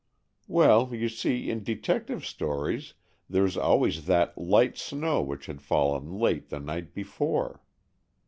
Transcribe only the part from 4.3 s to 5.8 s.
'light snow which had